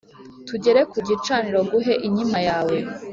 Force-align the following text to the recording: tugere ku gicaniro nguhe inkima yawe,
tugere 0.47 0.81
ku 0.91 0.97
gicaniro 1.07 1.59
nguhe 1.65 1.93
inkima 2.07 2.39
yawe, 2.47 2.77